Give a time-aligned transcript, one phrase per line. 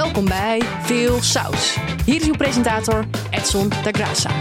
[0.00, 1.76] Welkom bij Veel Saus.
[2.04, 4.30] Hier is uw presentator Edson da Graça.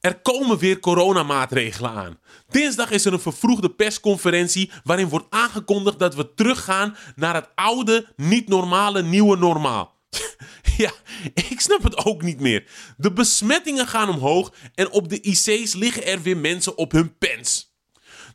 [0.00, 2.18] Er komen weer coronamaatregelen aan.
[2.48, 8.12] Dinsdag is er een vervroegde persconferentie waarin wordt aangekondigd dat we teruggaan naar het oude,
[8.16, 9.96] niet normale, nieuwe normaal.
[10.76, 10.92] ja,
[11.34, 12.64] ik snap het ook niet meer.
[12.96, 17.69] De besmettingen gaan omhoog en op de IC's liggen er weer mensen op hun pens.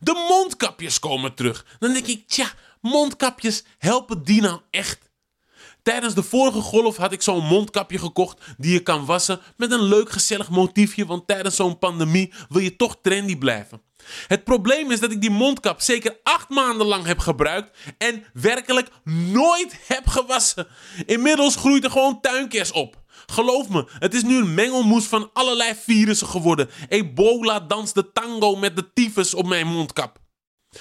[0.05, 1.65] De mondkapjes komen terug.
[1.79, 2.51] Dan denk ik, tja,
[2.81, 5.09] mondkapjes helpen die nou echt?
[5.83, 9.83] Tijdens de vorige golf had ik zo'n mondkapje gekocht die je kan wassen met een
[9.83, 13.81] leuk gezellig motiefje, want tijdens zo'n pandemie wil je toch trendy blijven.
[14.27, 18.89] Het probleem is dat ik die mondkap zeker acht maanden lang heb gebruikt en werkelijk
[19.03, 20.67] nooit heb gewassen.
[21.05, 23.03] Inmiddels groeit er gewoon tuinkers op.
[23.25, 26.69] Geloof me, het is nu een mengelmoes van allerlei virussen geworden.
[26.89, 30.19] Ebola danst de tango met de tyfus op mijn mondkap.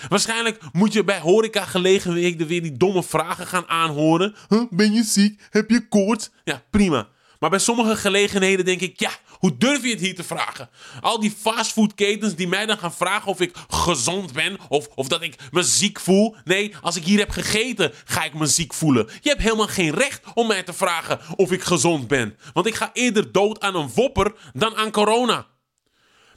[0.09, 4.35] Waarschijnlijk moet je bij horeca gelegenheden weer die domme vragen gaan aanhoren.
[4.71, 5.43] Ben je ziek?
[5.51, 6.31] Heb je koorts?
[6.45, 7.09] Ja, prima.
[7.45, 10.69] Maar bij sommige gelegenheden denk ik, ja, hoe durf je het hier te vragen?
[11.01, 15.23] Al die fastfoodketens die mij dan gaan vragen of ik gezond ben of, of dat
[15.23, 16.37] ik me ziek voel.
[16.45, 19.09] Nee, als ik hier heb gegeten, ga ik me ziek voelen.
[19.21, 22.37] Je hebt helemaal geen recht om mij te vragen of ik gezond ben.
[22.53, 25.47] Want ik ga eerder dood aan een wopper dan aan corona.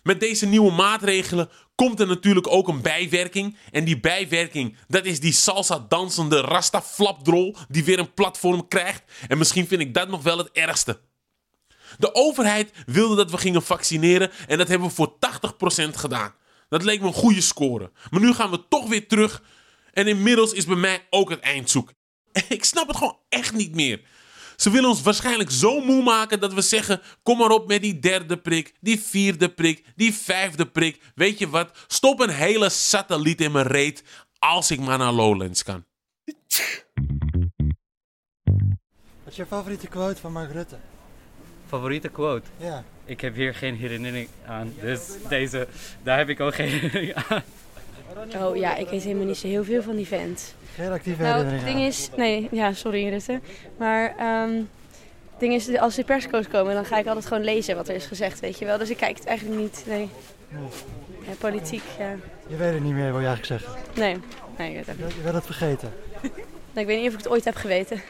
[0.08, 3.58] Met deze nieuwe maatregelen komt er natuurlijk ook een bijwerking.
[3.72, 9.04] En die bijwerking, dat is die salsa dansende rasta flapdrol die weer een platform krijgt.
[9.28, 11.00] En misschien vind ik dat nog wel het ergste.
[11.98, 15.16] De overheid wilde dat we gingen vaccineren en dat hebben we voor
[15.88, 16.34] 80% gedaan.
[16.70, 17.92] Dat leek me een goede score.
[18.10, 19.44] Maar nu gaan we toch weer terug
[19.94, 21.92] en inmiddels is bij mij ook het eindzoek.
[22.50, 24.02] Ik snap het gewoon echt niet meer.
[24.58, 28.00] Ze willen ons waarschijnlijk zo moe maken dat we zeggen: kom maar op met die
[28.00, 31.02] derde prik, die vierde prik, die vijfde prik.
[31.16, 31.78] Weet je wat?
[31.88, 34.04] Stop een hele satelliet in mijn reet
[34.40, 35.86] als ik maar naar Lowlands kan.
[39.24, 40.78] Wat is je favoriete quote van Mark Rutte?
[41.68, 42.48] Favoriete quote?
[42.58, 42.84] Ja.
[43.06, 45.68] Ik heb hier geen herinnering aan, dus deze,
[46.04, 47.44] daar heb ik ook geen herinnering aan.
[48.36, 50.56] Oh ja, ik weet helemaal niet zo heel veel van die vent.
[50.76, 52.10] Geen actieve Nou, het ding is...
[52.16, 53.40] Nee, ja, sorry Rutte.
[53.78, 54.56] Maar ehm,
[55.32, 57.96] het ding is, als de persco's komen, dan ga ik altijd gewoon lezen wat er
[57.96, 58.78] is gezegd, weet je wel.
[58.78, 60.10] Dus ik kijk het eigenlijk niet, nee.
[61.28, 62.16] Ja, politiek, ja.
[62.48, 63.82] Je weet het niet meer, wil je eigenlijk zeggen.
[63.96, 64.18] Nee,
[64.58, 65.14] nee ik weet het niet.
[65.14, 65.94] je bent het vergeten.
[66.74, 68.02] Nou, ik weet niet of ik het ooit heb geweten.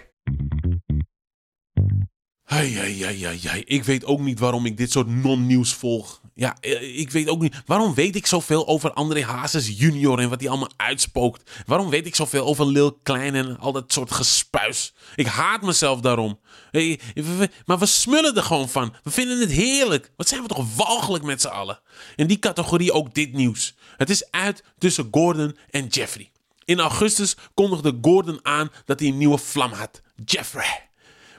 [2.44, 3.64] Hei, hei, hei, hei, hei.
[3.66, 6.22] Ik weet ook niet waarom ik dit soort non-nieuws volg.
[6.40, 7.56] Ja, eh, ik weet ook niet.
[7.66, 11.52] Waarom weet ik zoveel over André Hazes junior en wat hij allemaal uitspookt?
[11.66, 14.94] Waarom weet ik zoveel over Lil Klein en al dat soort gespuis?
[15.16, 16.40] Ik haat mezelf daarom.
[16.72, 18.94] We- we- maar we smullen er gewoon van.
[19.04, 20.12] We vinden het heerlijk.
[20.16, 21.80] Wat zijn we toch walgelijk met z'n allen?
[22.16, 23.76] In die categorie ook dit nieuws.
[23.98, 26.32] Het is uit tussen Gordon en Jeffrey.
[26.66, 30.02] In augustus kondigde Gordon aan dat hij een nieuwe vlam had.
[30.26, 30.90] Jeffrey.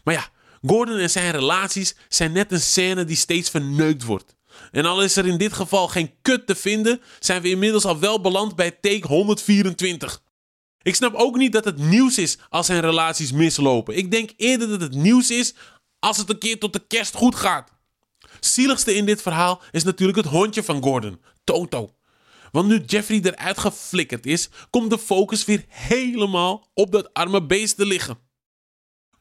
[0.04, 0.28] Maar ja,
[0.66, 4.36] Gordon en zijn relaties zijn net een scène die steeds verneukt wordt.
[4.70, 7.98] En al is er in dit geval geen kut te vinden, zijn we inmiddels al
[7.98, 10.22] wel beland bij take 124.
[10.82, 13.96] Ik snap ook niet dat het nieuws is als zijn relaties mislopen.
[13.96, 15.54] Ik denk eerder dat het nieuws is
[15.98, 17.70] als het een keer tot de kerst goed gaat.
[18.40, 21.94] Zieligste in dit verhaal is natuurlijk het hondje van Gordon, Toto.
[22.52, 27.76] Want nu Jeffrey eruit geflikkerd is, komt de focus weer helemaal op dat arme beest
[27.76, 28.18] te liggen.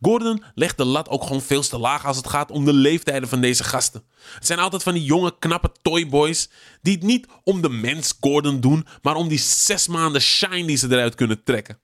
[0.02, 3.30] Gordon legt de lat ook gewoon veel te laag als het gaat om de leeftijden
[3.30, 4.04] van deze gasten.
[4.34, 6.50] Het zijn altijd van die jonge, knappe toyboys
[6.82, 10.78] die het niet om de mens Gordon doen, maar om die zes maanden shine die
[10.78, 11.80] ze eruit kunnen trekken.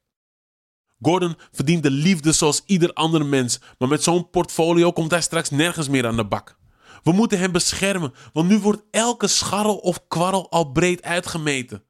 [1.01, 5.49] Gordon verdient de liefde zoals ieder ander mens, maar met zo'n portfolio komt hij straks
[5.49, 6.57] nergens meer aan de bak.
[7.03, 11.83] We moeten hem beschermen, want nu wordt elke scharrel of kwarrel al breed uitgemeten.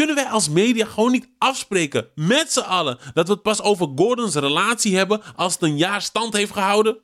[0.00, 3.88] Kunnen wij als media gewoon niet afspreken met z'n allen dat we het pas over
[3.96, 6.98] Gordons relatie hebben als het een jaar stand heeft gehouden?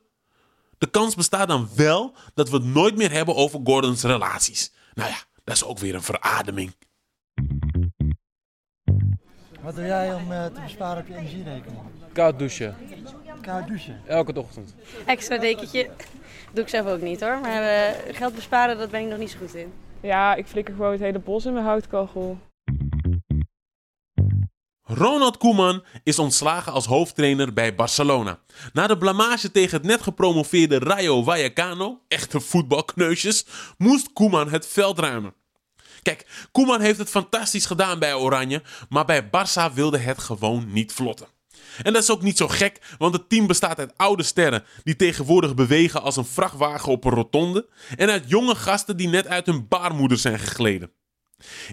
[0.77, 4.73] De kans bestaat dan wel dat we het nooit meer hebben over Gordons relaties.
[4.93, 6.75] Nou ja, dat is ook weer een verademing.
[9.61, 11.81] Wat doe jij om eh, te besparen op je energierekening?
[12.13, 12.75] Koud douchen.
[13.41, 14.01] Koud douchen.
[14.07, 14.75] Elke ochtend.
[15.05, 15.89] Extra dekentje.
[16.53, 17.39] Doe ik zelf ook niet hoor.
[17.39, 19.73] Maar eh, geld besparen, dat ben ik nog niet zo goed in.
[20.01, 22.37] Ja, ik flikker gewoon het hele bos in mijn houtkachel.
[24.89, 28.39] Ronald Koeman is ontslagen als hoofdtrainer bij Barcelona.
[28.73, 33.45] Na de blamage tegen het net gepromoveerde Rayo Vallecano, echte voetbalkneusjes,
[33.77, 35.33] moest Koeman het veld ruimen.
[36.01, 40.93] Kijk, Koeman heeft het fantastisch gedaan bij Oranje, maar bij Barça wilde het gewoon niet
[40.93, 41.27] vlotten.
[41.83, 44.95] En dat is ook niet zo gek, want het team bestaat uit oude sterren die
[44.95, 49.45] tegenwoordig bewegen als een vrachtwagen op een rotonde en uit jonge gasten die net uit
[49.45, 50.91] hun baarmoeder zijn gegleden.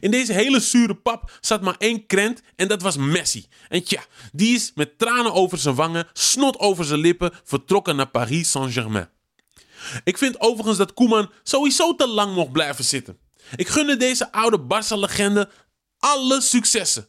[0.00, 3.46] In deze hele zure pap zat maar één krent en dat was Messi.
[3.68, 8.10] En tja, die is met tranen over zijn wangen, snot over zijn lippen, vertrokken naar
[8.10, 9.08] Paris Saint-Germain.
[10.04, 13.18] Ik vind overigens dat Koeman sowieso te lang mocht blijven zitten.
[13.56, 15.50] Ik gunde deze oude Barca-legende
[15.98, 17.08] alle successen.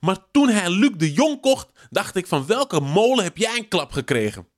[0.00, 3.68] Maar toen hij Luc de Jong kocht, dacht ik van welke molen heb jij een
[3.68, 4.48] klap gekregen?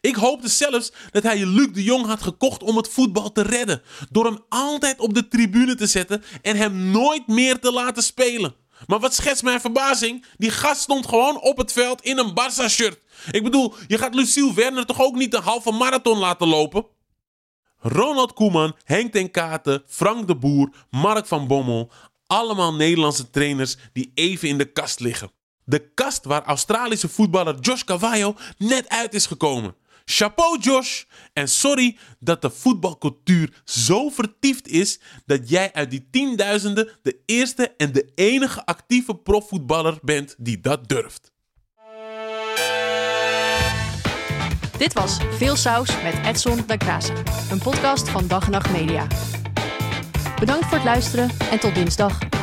[0.00, 3.82] Ik hoopte zelfs dat hij Luc de Jong had gekocht om het voetbal te redden.
[4.10, 8.54] Door hem altijd op de tribune te zetten en hem nooit meer te laten spelen.
[8.86, 10.24] Maar wat schetst mijn verbazing?
[10.36, 13.00] Die gast stond gewoon op het veld in een Barça-shirt.
[13.30, 16.86] Ik bedoel, je gaat Luciel Werner toch ook niet een halve marathon laten lopen?
[17.78, 21.90] Ronald Koeman, Henk ten Katen, Frank de Boer, Mark van Bommel.
[22.26, 25.30] Allemaal Nederlandse trainers die even in de kast liggen.
[25.68, 29.74] De kast waar Australische voetballer Josh Cavallo net uit is gekomen.
[30.04, 31.02] Chapeau Josh!
[31.32, 37.74] En sorry dat de voetbalcultuur zo vertiefd is dat jij uit die tienduizenden de eerste
[37.76, 41.32] en de enige actieve profvoetballer bent die dat durft.
[44.78, 47.12] Dit was Veel Saus met Edson da Graça,
[47.50, 49.06] een podcast van Dag en Nacht Media.
[50.38, 52.35] Bedankt voor het luisteren en tot dinsdag.